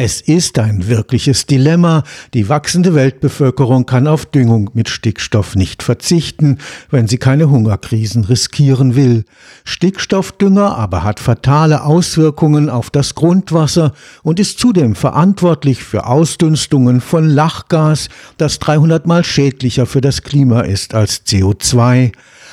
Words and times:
Es 0.00 0.20
ist 0.20 0.60
ein 0.60 0.86
wirkliches 0.86 1.46
Dilemma. 1.46 2.04
Die 2.32 2.48
wachsende 2.48 2.94
Weltbevölkerung 2.94 3.84
kann 3.84 4.06
auf 4.06 4.26
Düngung 4.26 4.70
mit 4.72 4.88
Stickstoff 4.88 5.56
nicht 5.56 5.82
verzichten, 5.82 6.58
wenn 6.88 7.08
sie 7.08 7.18
keine 7.18 7.50
Hungerkrisen 7.50 8.22
riskieren 8.22 8.94
will. 8.94 9.24
Stickstoffdünger 9.64 10.76
aber 10.76 11.02
hat 11.02 11.18
fatale 11.18 11.82
Auswirkungen 11.82 12.70
auf 12.70 12.90
das 12.90 13.16
Grundwasser 13.16 13.92
und 14.22 14.38
ist 14.38 14.60
zudem 14.60 14.94
verantwortlich 14.94 15.82
für 15.82 16.06
Ausdünstungen 16.06 17.00
von 17.00 17.28
Lachgas, 17.28 18.08
das 18.36 18.60
300 18.60 19.04
mal 19.04 19.24
schädlicher 19.24 19.84
für 19.84 20.00
das 20.00 20.22
Klima 20.22 20.60
ist 20.60 20.94
als 20.94 21.26
CO2. 21.26 22.12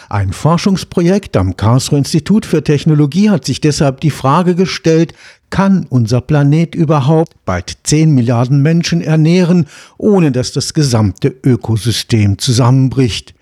Ein 0.09 0.33
Forschungsprojekt 0.33 1.37
am 1.37 1.57
Karlsruher 1.57 1.99
Institut 1.99 2.45
für 2.45 2.63
Technologie 2.63 3.29
hat 3.29 3.45
sich 3.45 3.61
deshalb 3.61 4.01
die 4.01 4.11
Frage 4.11 4.55
gestellt, 4.55 5.13
kann 5.49 5.85
unser 5.89 6.21
Planet 6.21 6.73
überhaupt 6.73 7.33
bald 7.45 7.77
10 7.83 8.13
Milliarden 8.13 8.61
Menschen 8.61 9.01
ernähren, 9.01 9.67
ohne 9.97 10.31
dass 10.31 10.51
das 10.51 10.73
gesamte 10.73 11.35
Ökosystem 11.43 12.37
zusammenbricht? 12.39 13.34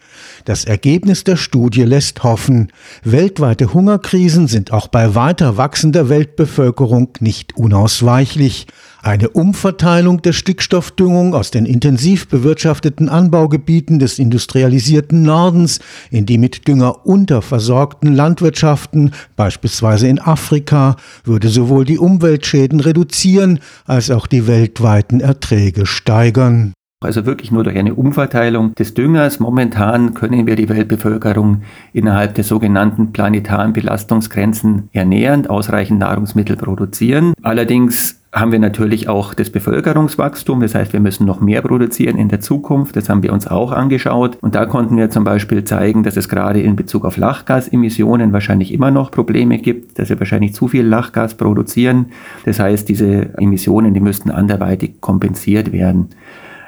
Das 0.45 0.65
Ergebnis 0.65 1.23
der 1.23 1.37
Studie 1.37 1.83
lässt 1.83 2.23
hoffen. 2.23 2.71
Weltweite 3.03 3.73
Hungerkrisen 3.73 4.47
sind 4.47 4.71
auch 4.71 4.87
bei 4.87 5.15
weiter 5.15 5.57
wachsender 5.57 6.09
Weltbevölkerung 6.09 7.09
nicht 7.19 7.55
unausweichlich. 7.55 8.67
Eine 9.01 9.29
Umverteilung 9.29 10.21
der 10.21 10.31
Stickstoffdüngung 10.31 11.35
aus 11.35 11.51
den 11.51 11.65
intensiv 11.65 12.29
bewirtschafteten 12.29 13.09
Anbaugebieten 13.09 13.99
des 13.99 14.17
industrialisierten 14.17 15.23
Nordens 15.23 15.79
in 16.09 16.25
die 16.25 16.37
mit 16.37 16.69
Dünger 16.69 17.05
unterversorgten 17.05 18.15
Landwirtschaften, 18.15 19.11
beispielsweise 19.35 20.07
in 20.07 20.19
Afrika, 20.19 20.95
würde 21.25 21.49
sowohl 21.49 21.83
die 21.83 21.97
Umweltschäden 21.97 22.79
reduzieren 22.79 23.59
als 23.85 24.09
auch 24.09 24.25
die 24.25 24.47
weltweiten 24.47 25.19
Erträge 25.19 25.85
steigern. 25.85 26.73
Also 27.03 27.25
wirklich 27.25 27.51
nur 27.51 27.63
durch 27.63 27.77
eine 27.77 27.93
Umverteilung 27.93 28.75
des 28.75 28.93
Düngers. 28.93 29.39
Momentan 29.39 30.13
können 30.13 30.47
wir 30.47 30.55
die 30.55 30.69
Weltbevölkerung 30.69 31.61
innerhalb 31.93 32.35
der 32.35 32.43
sogenannten 32.43 33.11
planetaren 33.11 33.73
Belastungsgrenzen 33.73 34.89
ernähren, 34.93 35.47
ausreichend 35.47 35.99
Nahrungsmittel 35.99 36.55
produzieren. 36.55 37.33
Allerdings 37.41 38.23
haben 38.33 38.51
wir 38.51 38.59
natürlich 38.59 39.07
auch 39.07 39.35
das 39.35 39.51
Bevölkerungswachstum. 39.51 40.61
Das 40.61 40.73
heißt, 40.73 40.91
wir 40.91 40.99
müssen 40.99 41.25
noch 41.25 41.39
mehr 41.39 41.61
produzieren 41.61 42.17
in 42.17 42.29
der 42.29 42.39
Zukunft. 42.39 42.95
Das 42.95 43.07
haben 43.07 43.21
wir 43.21 43.31
uns 43.31 43.47
auch 43.47 43.71
angeschaut. 43.71 44.37
Und 44.41 44.55
da 44.55 44.65
konnten 44.65 44.97
wir 44.97 45.11
zum 45.11 45.23
Beispiel 45.23 45.63
zeigen, 45.63 46.01
dass 46.01 46.17
es 46.17 46.27
gerade 46.27 46.59
in 46.59 46.75
Bezug 46.75 47.05
auf 47.05 47.17
Lachgasemissionen 47.17 48.33
wahrscheinlich 48.33 48.73
immer 48.73 48.89
noch 48.89 49.11
Probleme 49.11 49.59
gibt, 49.59 49.99
dass 49.99 50.09
wir 50.09 50.19
wahrscheinlich 50.19 50.55
zu 50.55 50.67
viel 50.67 50.85
Lachgas 50.85 51.35
produzieren. 51.35 52.07
Das 52.45 52.59
heißt, 52.59 52.89
diese 52.89 53.37
Emissionen, 53.37 53.93
die 53.93 53.99
müssten 53.99 54.31
anderweitig 54.31 54.99
kompensiert 54.99 55.71
werden. 55.71 56.09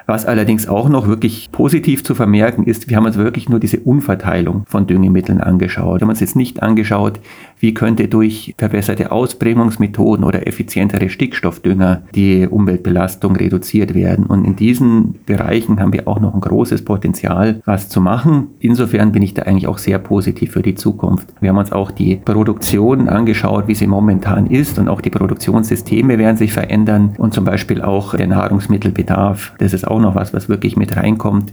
Was 0.06 0.24
allerdings 0.24 0.68
auch 0.68 0.88
noch 0.88 1.08
wirklich 1.08 1.50
positiv 1.50 2.04
zu 2.04 2.14
vermerken 2.14 2.62
ist, 2.62 2.88
wir 2.88 2.96
haben 2.96 3.06
uns 3.06 3.16
wirklich 3.16 3.48
nur 3.48 3.58
diese 3.58 3.80
Umverteilung 3.80 4.62
von 4.66 4.86
Düngemitteln 4.86 5.40
angeschaut. 5.40 6.00
Wir 6.00 6.02
haben 6.02 6.10
uns 6.10 6.20
jetzt 6.20 6.36
nicht 6.36 6.62
angeschaut, 6.62 7.18
wie 7.58 7.74
könnte 7.74 8.06
durch 8.06 8.54
verbesserte 8.56 9.10
Ausbringungsmethoden 9.10 10.24
oder 10.24 10.46
effizientere 10.46 11.08
Stickstoffdünger 11.08 12.02
die 12.14 12.46
Umweltbelastung 12.46 13.34
reduziert 13.34 13.94
werden. 13.94 14.26
Und 14.26 14.44
in 14.44 14.54
diesen 14.54 15.16
Bereichen 15.26 15.80
haben 15.80 15.92
wir 15.92 16.06
auch 16.06 16.20
noch 16.20 16.34
ein 16.34 16.40
großes 16.40 16.84
Potenzial, 16.84 17.60
was 17.64 17.88
zu 17.88 18.00
machen. 18.00 18.48
Insofern 18.60 19.10
bin 19.10 19.22
ich 19.22 19.34
da 19.34 19.42
eigentlich 19.42 19.66
auch 19.66 19.78
sehr 19.78 19.98
positiv 19.98 20.52
für 20.52 20.62
die 20.62 20.76
Zukunft. 20.76 21.28
Wir 21.40 21.50
haben 21.50 21.58
uns 21.58 21.72
auch 21.72 21.90
die 21.90 22.16
Produktion 22.16 23.08
angeschaut, 23.08 23.66
wie 23.66 23.74
sie 23.74 23.86
momentan 23.88 24.46
ist 24.46 24.78
und 24.78 24.88
auch 24.88 25.00
die 25.00 25.10
Produktionssysteme 25.10 26.18
werden 26.18 26.36
sich 26.36 26.52
verändern 26.52 27.14
und 27.18 27.34
zum 27.34 27.44
Beispiel 27.44 27.82
auch 27.82 28.14
der 28.14 28.28
Nahrungsmittelbedarf. 28.28 29.54
Das 29.58 29.72
ist 29.72 29.88
auch 29.88 29.95
auch 29.96 30.00
noch 30.00 30.14
was, 30.14 30.34
was 30.34 30.48
wirklich 30.48 30.76
mit 30.76 30.96
reinkommt, 30.96 31.52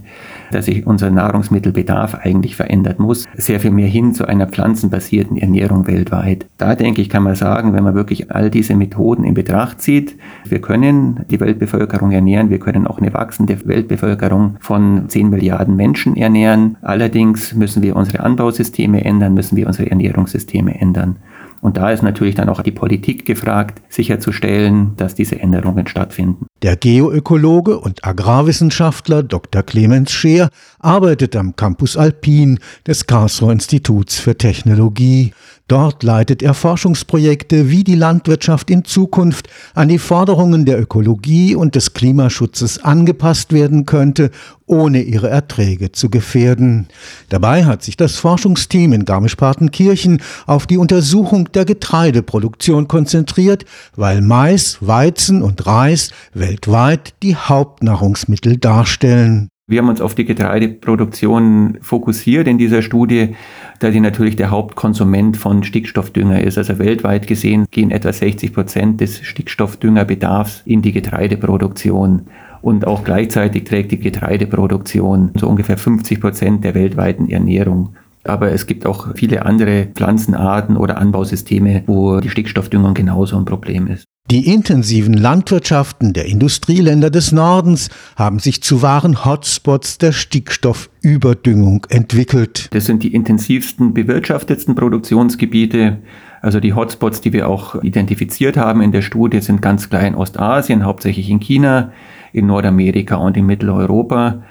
dass 0.52 0.66
sich 0.66 0.86
unser 0.86 1.10
Nahrungsmittelbedarf 1.10 2.14
eigentlich 2.14 2.56
verändern 2.56 2.96
muss. 2.98 3.24
Sehr 3.36 3.60
viel 3.60 3.70
mehr 3.70 3.88
hin 3.88 4.12
zu 4.14 4.26
einer 4.26 4.46
pflanzenbasierten 4.46 5.36
Ernährung 5.38 5.86
weltweit. 5.86 6.46
Da 6.58 6.74
denke 6.74 7.00
ich, 7.00 7.08
kann 7.08 7.22
man 7.22 7.34
sagen, 7.34 7.72
wenn 7.72 7.84
man 7.84 7.94
wirklich 7.94 8.30
all 8.30 8.50
diese 8.50 8.74
Methoden 8.74 9.24
in 9.24 9.34
Betracht 9.34 9.80
zieht, 9.80 10.16
wir 10.48 10.60
können 10.60 11.20
die 11.30 11.40
Weltbevölkerung 11.40 12.12
ernähren, 12.12 12.50
wir 12.50 12.58
können 12.58 12.86
auch 12.86 12.98
eine 12.98 13.14
wachsende 13.14 13.66
Weltbevölkerung 13.66 14.56
von 14.60 15.08
10 15.08 15.30
Milliarden 15.30 15.76
Menschen 15.76 16.16
ernähren. 16.16 16.76
Allerdings 16.82 17.54
müssen 17.54 17.82
wir 17.82 17.96
unsere 17.96 18.20
Anbausysteme 18.20 19.04
ändern, 19.04 19.34
müssen 19.34 19.56
wir 19.56 19.66
unsere 19.66 19.90
Ernährungssysteme 19.90 20.78
ändern. 20.80 21.16
Und 21.64 21.78
da 21.78 21.90
ist 21.90 22.02
natürlich 22.02 22.34
dann 22.34 22.50
auch 22.50 22.60
die 22.60 22.72
Politik 22.72 23.24
gefragt, 23.24 23.80
sicherzustellen, 23.88 24.92
dass 24.96 25.14
diese 25.14 25.40
Änderungen 25.40 25.86
stattfinden. 25.86 26.44
Der 26.62 26.76
Geoökologe 26.76 27.78
und 27.78 28.04
Agrarwissenschaftler 28.04 29.22
Dr. 29.22 29.62
Clemens 29.62 30.12
Scheer 30.12 30.50
arbeitet 30.78 31.34
am 31.36 31.56
Campus 31.56 31.96
Alpin 31.96 32.58
des 32.86 33.06
Karlsruher 33.06 33.52
Instituts 33.52 34.18
für 34.18 34.36
Technologie. 34.36 35.32
Dort 35.66 36.02
leitet 36.02 36.42
er 36.42 36.52
Forschungsprojekte, 36.52 37.70
wie 37.70 37.84
die 37.84 37.94
Landwirtschaft 37.94 38.68
in 38.68 38.84
Zukunft 38.84 39.48
an 39.74 39.88
die 39.88 39.98
Forderungen 39.98 40.66
der 40.66 40.78
Ökologie 40.78 41.54
und 41.54 41.74
des 41.74 41.94
Klimaschutzes 41.94 42.84
angepasst 42.84 43.54
werden 43.54 43.86
könnte, 43.86 44.30
ohne 44.66 45.00
ihre 45.00 45.30
Erträge 45.30 45.90
zu 45.90 46.10
gefährden. 46.10 46.88
Dabei 47.30 47.64
hat 47.64 47.82
sich 47.82 47.96
das 47.96 48.16
Forschungsteam 48.16 48.92
in 48.92 49.06
Garmisch-Partenkirchen 49.06 50.20
auf 50.46 50.66
die 50.66 50.76
Untersuchung 50.76 51.50
der 51.52 51.64
Getreideproduktion 51.64 52.86
konzentriert, 52.86 53.64
weil 53.96 54.20
Mais, 54.20 54.76
Weizen 54.82 55.40
und 55.40 55.66
Reis 55.66 56.10
weltweit 56.34 57.14
die 57.22 57.36
Hauptnahrungsmittel 57.36 58.58
darstellen. 58.58 59.48
Wir 59.66 59.80
haben 59.80 59.88
uns 59.88 60.02
auf 60.02 60.14
die 60.14 60.26
Getreideproduktion 60.26 61.78
fokussiert 61.80 62.46
in 62.46 62.58
dieser 62.58 62.82
Studie, 62.82 63.34
da 63.78 63.90
die 63.90 64.00
natürlich 64.00 64.36
der 64.36 64.50
Hauptkonsument 64.50 65.36
von 65.36 65.62
Stickstoffdünger 65.62 66.40
ist. 66.42 66.58
Also 66.58 66.78
weltweit 66.78 67.26
gesehen 67.26 67.66
gehen 67.70 67.90
etwa 67.90 68.12
60 68.12 68.52
Prozent 68.52 69.00
des 69.00 69.20
Stickstoffdüngerbedarfs 69.20 70.62
in 70.64 70.82
die 70.82 70.92
Getreideproduktion. 70.92 72.26
Und 72.62 72.86
auch 72.86 73.04
gleichzeitig 73.04 73.64
trägt 73.64 73.92
die 73.92 73.98
Getreideproduktion 73.98 75.32
so 75.34 75.48
ungefähr 75.48 75.76
50 75.76 76.20
Prozent 76.20 76.64
der 76.64 76.74
weltweiten 76.74 77.28
Ernährung. 77.28 77.94
Aber 78.24 78.52
es 78.52 78.66
gibt 78.66 78.86
auch 78.86 79.14
viele 79.14 79.44
andere 79.44 79.88
Pflanzenarten 79.94 80.76
oder 80.78 80.96
Anbausysteme, 80.96 81.82
wo 81.86 82.20
die 82.20 82.30
Stickstoffdüngung 82.30 82.94
genauso 82.94 83.36
ein 83.36 83.44
Problem 83.44 83.86
ist. 83.86 84.06
Die 84.30 84.50
intensiven 84.50 85.12
Landwirtschaften 85.12 86.14
der 86.14 86.24
Industrieländer 86.24 87.10
des 87.10 87.30
Nordens 87.30 87.90
haben 88.16 88.38
sich 88.38 88.62
zu 88.62 88.80
wahren 88.80 89.26
Hotspots 89.26 89.98
der 89.98 90.12
Stickstoffüberdüngung 90.12 91.84
entwickelt. 91.90 92.70
Das 92.72 92.86
sind 92.86 93.02
die 93.02 93.12
intensivsten, 93.12 93.92
bewirtschaftetsten 93.92 94.74
Produktionsgebiete. 94.76 95.98
Also 96.40 96.58
die 96.58 96.72
Hotspots, 96.72 97.20
die 97.20 97.34
wir 97.34 97.50
auch 97.50 97.82
identifiziert 97.82 98.56
haben 98.56 98.80
in 98.80 98.92
der 98.92 99.02
Studie, 99.02 99.42
sind 99.42 99.60
ganz 99.60 99.90
klar 99.90 100.06
in 100.06 100.14
Ostasien, 100.14 100.86
hauptsächlich 100.86 101.28
in 101.28 101.40
China, 101.40 101.92
in 102.32 102.46
Nordamerika 102.46 103.16
und 103.16 103.36
in 103.36 103.44
Mitteleuropa. 103.44 104.42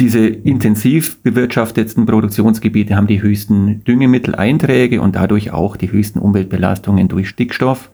Diese 0.00 0.26
intensiv 0.26 1.22
bewirtschaftetsten 1.22 2.04
Produktionsgebiete 2.04 2.96
haben 2.96 3.06
die 3.06 3.22
höchsten 3.22 3.84
Düngemitteleinträge 3.84 5.00
und 5.00 5.14
dadurch 5.14 5.52
auch 5.52 5.76
die 5.76 5.92
höchsten 5.92 6.18
Umweltbelastungen 6.18 7.06
durch 7.06 7.28
Stickstoff. 7.28 7.92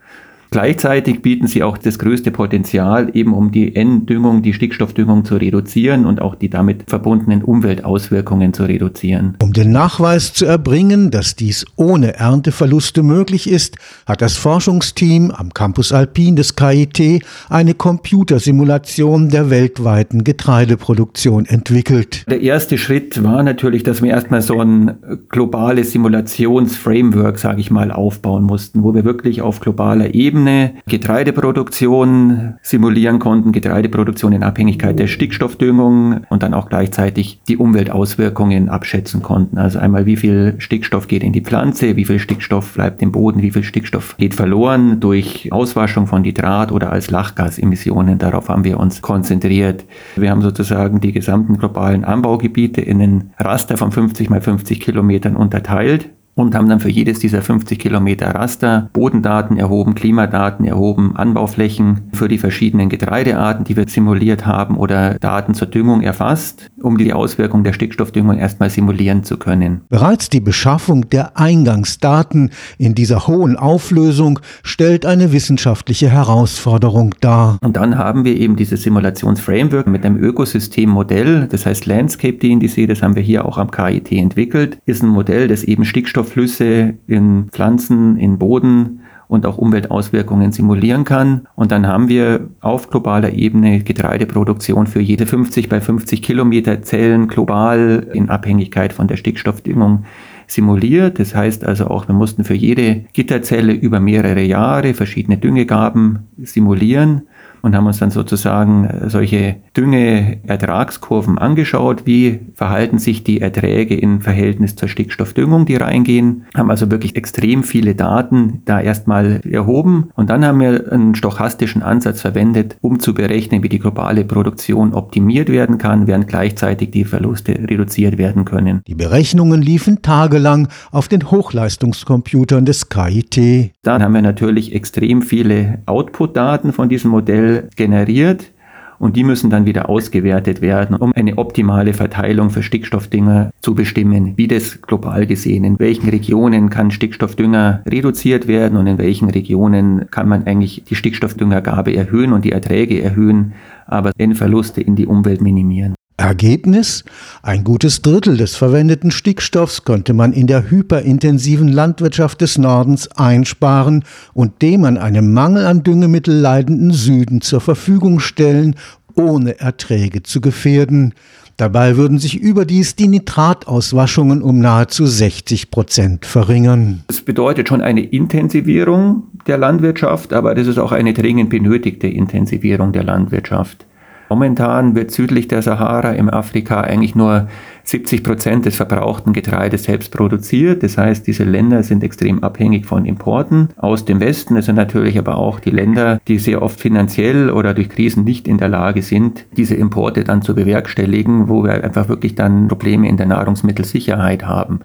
Gleichzeitig 0.51 1.23
bieten 1.23 1.47
sie 1.47 1.63
auch 1.63 1.77
das 1.79 1.99
größte 1.99 2.31
Potenzial, 2.31 3.11
eben 3.15 3.35
um 3.35 3.51
die 3.51 3.75
N-Düngung, 3.75 4.43
die 4.43 4.53
Stickstoffdüngung 4.53 5.25
zu 5.25 5.37
reduzieren 5.37 6.07
und 6.07 6.21
auch 6.23 6.35
die 6.35 6.49
damit 6.49 6.85
verbundenen 6.89 7.43
Umweltauswirkungen 7.43 8.53
zu 8.53 8.65
reduzieren. 8.65 9.37
Um 9.43 9.53
den 9.53 9.73
Nachweis 9.73 10.33
zu 10.33 10.47
erbringen, 10.47 11.11
dass 11.11 11.37
dies 11.37 11.65
ohne 11.77 12.15
Ernteverluste 12.15 13.03
möglich 13.03 13.51
ist, 13.51 13.77
hat 14.07 14.23
das 14.23 14.37
Forschungsteam 14.37 15.31
am 15.31 15.53
Campus 15.53 15.93
Alpin 15.93 16.37
des 16.37 16.57
KIT 16.57 17.25
eine 17.49 17.75
Computersimulation 17.75 19.29
der 19.29 19.51
weltweiten 19.51 20.25
Getreideproduktion 20.25 21.47
entwickelt. 21.47 22.25
Der 22.31 22.41
erste 22.41 22.79
Schritt 22.79 23.23
war 23.23 23.43
natürlich, 23.43 23.83
dass 23.83 24.03
wir 24.03 24.11
erstmal 24.11 24.43
so 24.43 24.61
ein 24.61 24.95
globales 25.29 25.93
Simulationsframework, 25.93 27.39
sage 27.39 27.61
ich 27.61 27.71
mal, 27.71 27.91
aufbauen 27.91 28.45
mussten, 28.45 28.83
wo 28.83 28.95
wir 28.95 29.05
wirklich 29.05 29.43
auf 29.43 29.61
globaler 29.61 30.15
Ebene 30.15 30.36
Ebene 30.37 30.75
Getreideproduktion 30.87 32.57
simulieren 32.61 33.19
konnten, 33.21 33.53
Getreideproduktion 33.53 34.35
in 34.35 34.43
Abhängigkeit 34.43 34.99
der 34.99 35.07
Stickstoffdüngung 35.07 36.27
und 36.29 36.43
dann 36.43 36.53
auch 36.53 36.69
gleichzeitig 36.69 37.41
die 37.49 37.57
Umweltauswirkungen 37.57 38.69
abschätzen 38.69 39.23
konnten. 39.23 39.57
Also 39.57 39.79
einmal, 39.79 40.05
wie 40.05 40.19
viel 40.19 40.57
Stickstoff 40.59 41.09
geht 41.09 41.23
in 41.23 41.33
die 41.33 41.41
Pflanze, 41.41 41.97
wie 41.97 42.05
viel 42.05 42.19
Stickstoff 42.19 42.75
bleibt 42.75 43.01
im 43.01 43.13
Boden, 43.13 43.41
wie 43.41 43.51
viel 43.51 43.65
Stickstoff 43.65 44.19
geht 44.19 44.35
verloren 44.35 45.01
durch 45.01 45.51
Auswaschung 45.53 46.07
von 46.07 46.21
Nitrat 46.21 46.71
oder 46.71 46.93
als 46.93 47.11
Lachgasemissionen. 47.11 48.19
Darauf 48.19 48.51
haben 48.51 48.65
wir 48.65 48.79
uns 48.79 49.01
konzentriert. 49.01 49.87
Wir 50.17 50.31
haben 50.31 50.43
sozusagen 50.43 51.01
die 51.01 51.13
gesamten 51.13 51.57
globalen 51.57 52.05
Anbaugebiete 52.05 52.83
in 52.83 53.01
einen 53.01 53.31
Raster 53.39 53.79
von 53.79 53.91
50 53.91 54.29
mal 54.29 54.43
50 54.43 54.81
Kilometern 54.83 55.35
unterteilt 55.35 56.11
und 56.37 56.55
haben 56.55 56.69
dann 56.69 56.81
für 56.81 56.91
jedes 56.91 57.19
dieser 57.19 57.41
50 57.41 57.79
Kilometer 57.79 58.29
Raster 58.35 58.91
Bodendaten 58.93 59.57
erhoben, 59.57 59.95
Klimadaten 59.95 60.67
erhoben, 60.67 61.17
Anbauflächen 61.17 62.03
für 62.13 62.29
die 62.29 62.37
verschiedenen 62.37 62.91
Getreidearten, 62.91 63.65
die 63.65 63.77
wir 63.77 63.89
simuliert 63.89 64.45
haben 64.45 64.77
oder 64.77 65.15
Daten 65.15 65.55
zur 65.55 65.67
Düngung 65.67 66.03
erfasst, 66.03 66.71
um 66.83 66.99
die 66.99 67.15
Auswirkung 67.15 67.65
der 67.65 67.73
Stickstoffdüngung 67.73 68.37
erstmal 68.37 68.69
simulieren 68.69 69.25
zu 69.25 69.39
können. 69.39 69.81
Bereits 69.89 70.29
die 70.29 70.41
Beschaffung 70.41 71.09
der 71.09 71.39
Eingangsdaten 71.39 72.51
in 72.77 72.95
dieser 72.95 73.27
hohen 73.27 73.57
Auflösung 73.57 74.39
stellt 74.63 75.07
eine 75.07 75.33
wissenschaftliche 75.33 76.11
Herausforderung 76.11 77.15
dar. 77.23 77.57
Und 77.63 77.77
dann 77.77 77.97
haben 77.97 78.27
wir 78.27 78.37
eben 78.37 78.57
dieses 78.57 78.83
Simulationsframework 78.83 79.87
mit 79.87 80.05
einem 80.05 80.19
Ökosystemmodell, 80.19 81.49
das 81.51 81.65
heißt 81.65 81.87
Landscape 81.87 82.35
DNDC, 82.35 82.87
das 82.87 83.01
haben 83.01 83.15
wir 83.15 83.23
hier 83.23 83.47
auch 83.47 83.57
am 83.57 83.71
KIT 83.71 84.13
entwickelt, 84.13 84.79
ist 84.85 85.03
ein 85.03 85.09
Modell, 85.09 85.49
das 85.49 85.65
eben 85.65 85.87
Stickstoff 85.87 86.26
Flüsse 86.27 86.95
in 87.07 87.49
Pflanzen, 87.51 88.17
in 88.17 88.39
Boden 88.39 89.01
und 89.29 89.45
auch 89.47 89.59
Umweltauswirkungen 89.59 90.53
simulieren 90.53 91.05
kann. 91.05 91.47
Und 91.57 91.73
dann 91.73 91.87
haben 91.87 92.09
wir 92.09 92.49
auf 92.61 92.91
globaler 92.91 93.33
Ebene 93.33 93.81
Getreideproduktion 93.81 94.87
für 94.87 95.01
jede 95.01 95.27
50 95.27 95.69
bei 95.69 95.81
50 95.81 96.23
Kilometer 96.23 96.83
Zellen 96.83 97.27
global 97.27 98.07
in 98.13 98.29
Abhängigkeit 98.29 98.93
von 98.93 99.09
der 99.09 99.17
Stickstoffdüngung 99.17 100.05
simuliert. 100.47 101.19
Das 101.19 101.35
heißt 101.35 101.65
also 101.65 101.89
auch, 101.89 102.07
wir 102.07 102.15
mussten 102.15 102.45
für 102.45 102.55
jede 102.55 103.05
Gitterzelle 103.13 103.73
über 103.73 103.99
mehrere 103.99 104.43
Jahre 104.43 104.95
verschiedene 104.95 105.39
Düngegaben 105.39 106.29
simulieren 106.39 107.23
und 107.63 107.75
haben 107.75 107.87
uns 107.87 107.99
dann 107.99 108.11
sozusagen 108.11 108.85
äh, 108.85 109.11
solche 109.11 109.57
Düngeertragskurven 109.77 111.39
angeschaut. 111.39 112.07
Wie 112.07 112.41
verhalten 112.55 112.99
sich 112.99 113.25
die 113.25 113.41
Erträge 113.41 113.97
im 113.97 114.21
Verhältnis 114.21 114.77
zur 114.77 114.89
Stickstoffdüngung, 114.89 115.67
die 115.67 115.77
reingehen? 115.77 116.45
Haben 116.55 116.71
also 116.71 116.91
wirklich 116.91 117.17
extrem 117.17 117.63
viele 117.63 117.95
Daten 117.95 118.63
da 118.65 118.81
erstmal 118.81 119.41
erhoben 119.45 120.11
und 120.15 120.31
dann 120.31 120.45
haben 120.45 120.61
wir 120.61 120.93
einen 120.93 121.15
stochastischen 121.15 121.83
Ansatz 121.83 122.21
verwendet, 122.21 122.77
um 122.81 123.01
zu 123.01 123.15
berechnen, 123.15 123.63
wie 123.63 123.69
die 123.69 123.79
globale 123.79 124.25
Produktion 124.25 124.95
optimiert 124.95 125.49
werden 125.49 125.79
kann, 125.79 126.07
während 126.07 126.29
gleichzeitig 126.29 126.91
die 126.91 127.05
Verluste 127.05 127.53
reduziert 127.53 128.19
werden 128.19 128.45
können. 128.45 128.83
Die 128.87 128.95
Berechnungen 128.95 129.63
liefen 129.63 130.03
tagelang 130.03 130.69
auf 130.91 131.09
den 131.09 131.31
Hochleistungscomputern 131.31 132.65
des 132.65 132.89
KIT. 132.89 133.73
Dann 133.83 134.03
haben 134.03 134.15
wir 134.15 134.23
natürlich 134.23 134.75
extrem 134.75 135.23
viele 135.23 135.81
Output-Daten 135.87 136.73
von 136.73 136.89
diesem 136.89 137.11
Modell 137.11 137.46
generiert 137.77 138.53
und 138.99 139.17
die 139.17 139.25
müssen 139.25 139.51
dann 139.51 139.67
wieder 139.67 139.89
ausgewertet 139.89 140.61
werden, 140.61 140.97
um 140.97 141.13
eine 141.13 141.39
optimale 141.39 141.93
Verteilung 141.93 142.51
für 142.51 142.63
Stickstoffdünger 142.63 143.51
zu 143.61 143.75
bestimmen, 143.75 144.35
wie 144.37 144.49
das 144.49 144.81
global 144.83 145.27
gesehen, 145.27 145.65
in 145.65 145.79
welchen 145.79 146.09
Regionen 146.09 146.71
kann 146.71 146.91
Stickstoffdünger 146.91 147.83
reduziert 147.87 148.49
werden 148.49 148.79
und 148.79 148.87
in 148.87 148.99
welchen 148.99 149.31
Regionen 149.31 150.11
kann 150.11 150.29
man 150.29 150.47
eigentlich 150.47 150.85
die 150.85 150.95
Stickstoffdüngergabe 150.95 151.95
erhöhen 151.95 152.33
und 152.33 152.45
die 152.45 152.53
Erträge 152.53 153.03
erhöhen, 153.03 153.53
aber 153.87 154.13
den 154.13 154.35
Verluste 154.35 154.81
in 154.81 154.97
die 154.97 155.07
Umwelt 155.07 155.41
minimieren. 155.41 155.95
Ergebnis? 156.17 157.05
Ein 157.43 157.65
gutes 157.65 158.03
Drittel 158.03 158.37
des 158.37 158.57
verwendeten 158.57 159.11
Stickstoffs 159.11 159.85
konnte 159.85 160.15
man 160.15 160.33
in 160.33 160.47
der 160.47 160.71
hyperintensiven 160.71 161.69
Landwirtschaft 161.69 162.41
des 162.41 162.59
Nordens 162.59 163.11
einsparen 163.13 164.05
und 164.33 164.63
dem 164.63 164.85
an 164.85 164.99
einem 164.99 165.33
Mangel 165.33 165.67
an 165.67 165.83
Düngemittel 165.83 166.35
leidenden 166.35 166.93
Süden 166.93 167.41
zur 167.43 167.61
Verfügung 167.61 168.21
stellen, 168.21 168.77
ohne 169.15 169.61
Erträge 169.61 170.23
zu 170.23 170.41
gefährden. 170.41 171.15
Dabei 171.57 171.97
würden 171.97 172.19
sich 172.19 172.39
überdies 172.39 172.97
die 172.97 173.09
Nitratauswaschungen 173.09 174.43
um 174.43 174.59
nahezu 174.59 175.07
60 175.07 175.71
Prozent 175.71 176.27
verringern. 176.27 177.03
Das 177.07 177.23
bedeutet 177.23 177.69
schon 177.69 177.81
eine 177.81 178.03
Intensivierung 178.03 179.23
der 179.47 179.57
Landwirtschaft, 179.57 180.35
aber 180.35 180.55
das 180.55 180.67
ist 180.67 180.79
auch 180.79 180.93
eine 180.93 181.15
dringend 181.15 181.49
benötigte 181.49 182.09
Intensivierung 182.09 182.93
der 182.93 183.05
Landwirtschaft. 183.05 183.87
Momentan 184.29 184.95
wird 184.95 185.11
südlich 185.11 185.49
der 185.49 185.63
Sahara 185.63 186.13
im 186.13 186.29
Afrika 186.29 186.81
eigentlich 186.81 187.15
nur 187.15 187.49
70 187.85 188.25
Prozent 188.25 188.67
des 188.67 188.77
verbrauchten 188.77 189.33
Getreides 189.33 189.85
selbst 189.85 190.11
produziert. 190.13 190.83
Das 190.83 190.99
heißt, 190.99 191.27
diese 191.27 191.45
Länder 191.45 191.85
sind 191.85 192.03
extrem 192.03 192.43
abhängig 192.43 192.87
von 192.87 193.05
Importen 193.05 193.69
aus 193.77 194.05
dem 194.05 194.19
Westen. 194.19 194.57
Es 194.57 194.67
sind 194.67 194.75
natürlich 194.75 195.17
aber 195.19 195.37
auch 195.37 195.61
die 195.61 195.71
Länder, 195.71 196.21
die 196.27 196.39
sehr 196.39 196.63
oft 196.63 196.81
finanziell 196.81 197.51
oder 197.51 197.75
durch 197.75 197.89
Krisen 197.89 198.25
nicht 198.25 198.49
in 198.49 198.59
der 198.59 198.69
Lage 198.69 199.03
sind, 199.03 199.47
diese 199.57 199.77
Importe 199.77 200.25
dann 200.25 200.43
zu 200.43 200.55
bewerkstelligen, 200.55 201.49
wo 201.49 201.63
wir 201.63 201.85
einfach 201.85 202.09
wirklich 202.09 202.35
dann 202.35 202.67
Probleme 202.67 203.09
in 203.09 203.17
der 203.17 203.27
Nahrungsmittelsicherheit 203.27 204.45
haben. 204.45 204.81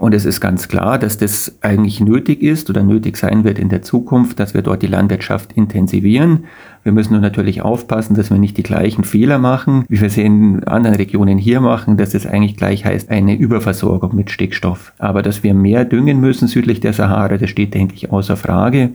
Und 0.00 0.14
es 0.14 0.24
ist 0.24 0.40
ganz 0.40 0.66
klar, 0.68 0.98
dass 0.98 1.18
das 1.18 1.58
eigentlich 1.60 2.00
nötig 2.00 2.40
ist 2.40 2.70
oder 2.70 2.82
nötig 2.82 3.18
sein 3.18 3.44
wird 3.44 3.58
in 3.58 3.68
der 3.68 3.82
Zukunft, 3.82 4.40
dass 4.40 4.54
wir 4.54 4.62
dort 4.62 4.80
die 4.80 4.86
Landwirtschaft 4.86 5.52
intensivieren. 5.52 6.46
Wir 6.82 6.92
müssen 6.92 7.12
nur 7.12 7.20
natürlich 7.20 7.60
aufpassen, 7.60 8.14
dass 8.14 8.30
wir 8.30 8.38
nicht 8.38 8.56
die 8.56 8.62
gleichen 8.62 9.04
Fehler 9.04 9.36
machen, 9.36 9.84
wie 9.90 10.00
wir 10.00 10.08
sie 10.08 10.22
in 10.22 10.64
anderen 10.64 10.96
Regionen 10.96 11.36
hier 11.36 11.60
machen, 11.60 11.98
dass 11.98 12.12
das 12.12 12.24
eigentlich 12.24 12.56
gleich 12.56 12.86
heißt 12.86 13.10
eine 13.10 13.36
Überversorgung 13.36 14.16
mit 14.16 14.30
Stickstoff. 14.30 14.94
Aber 14.96 15.20
dass 15.20 15.42
wir 15.42 15.52
mehr 15.52 15.84
düngen 15.84 16.18
müssen 16.18 16.48
südlich 16.48 16.80
der 16.80 16.94
Sahara, 16.94 17.36
das 17.36 17.50
steht, 17.50 17.74
denke 17.74 17.94
ich, 17.94 18.10
außer 18.10 18.38
Frage. 18.38 18.94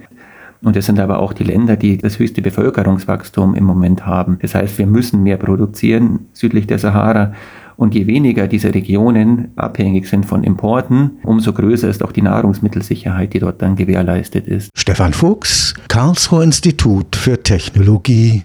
Und 0.63 0.75
das 0.75 0.88
sind 0.88 1.00
aber 1.00 1.19
auch 1.19 1.34
die 1.34 1.44
Länder, 1.44 1.75
die 1.75 2.00
das 2.00 2.18
höchste 2.18 2.42
Bevölkerungswachstum 2.42 3.54
im 3.54 3.66
Moment 3.66 4.07
haben. 4.07 4.40
Das 4.42 4.56
heißt, 4.56 4.80
wir 4.80 4.88
müssen 4.88 5.22
mehr 5.22 5.38
produzieren 5.38 6.22
südlich 6.34 6.66
der 6.66 6.80
Sahara. 6.80 7.34
Und 7.77 7.95
je 7.95 8.07
weniger 8.07 8.48
diese 8.48 8.74
Regionen 8.74 9.50
abhängig 9.56 10.07
sind 10.07 10.25
von 10.25 10.44
Importen, 10.44 11.19
umso 11.24 11.54
größer 11.54 11.89
ist 11.89 12.04
auch 12.04 12.12
die 12.12 12.22
Nahrungsmittelsicherheit, 12.22 13.33
die 13.33 13.39
dort 13.39 13.62
dann 13.62 13.75
gewährleistet 13.75 14.48
ist. 14.48 14.69
Stefan 14.75 15.13
Fuchs, 15.13 15.74
Karlsruher 15.88 16.44
Institut 16.44 17.16
für 17.16 17.42
Technologie. 17.42 18.44